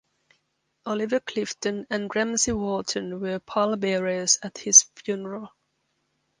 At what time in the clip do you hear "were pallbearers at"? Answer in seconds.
3.21-4.57